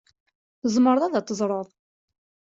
[0.61, 1.67] Tzemreḍ ad d-teẓṛeḍ?